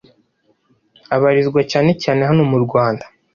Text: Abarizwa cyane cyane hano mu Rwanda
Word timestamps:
Abarizwa 1.15 1.61
cyane 1.71 1.91
cyane 2.03 2.21
hano 2.29 2.43
mu 2.51 2.57
Rwanda 2.65 3.05